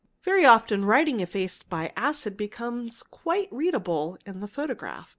[0.23, 5.09] Very often writing effaced by an acid becomes quite readable in the photograph.